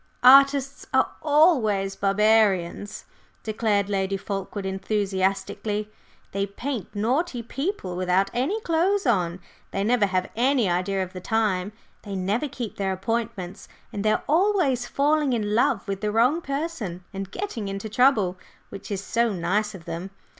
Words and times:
"Artists 0.23 0.87
are 0.95 1.11
always 1.21 1.95
barbarians," 1.95 3.05
declared 3.43 3.87
Lady 3.87 4.17
Fulkeward 4.17 4.65
enthusiastically. 4.65 5.91
"They 6.31 6.47
paint 6.47 6.87
naughty 6.95 7.43
people 7.43 7.95
without 7.95 8.31
any 8.33 8.59
clothes 8.61 9.05
on; 9.05 9.39
they 9.69 9.83
never 9.83 10.07
have 10.07 10.31
any 10.35 10.67
idea 10.67 11.03
of 11.03 11.13
time; 11.21 11.71
they 12.01 12.15
never 12.15 12.47
keep 12.47 12.77
their 12.77 12.91
appointments; 12.93 13.67
and 13.93 14.03
they 14.03 14.11
are 14.13 14.23
always 14.27 14.87
falling 14.87 15.33
in 15.33 15.53
love 15.53 15.87
with 15.87 16.01
the 16.01 16.11
wrong 16.11 16.41
person 16.41 17.03
and 17.13 17.29
getting 17.29 17.67
into 17.67 17.87
trouble, 17.87 18.39
which 18.69 18.89
is 18.89 19.03
so 19.03 19.31
nice 19.31 19.75
of 19.75 19.85
them! 19.85 20.09